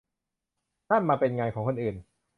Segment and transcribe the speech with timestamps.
[0.89, 1.95] นั่นมันเป็นงานของคนอื่น